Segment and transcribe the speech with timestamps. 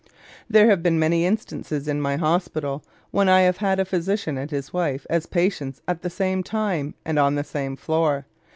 [0.49, 4.49] There have been many instances in my hospital when I have had a physician and
[4.49, 8.25] his wife as patients at the same time and on the same floor.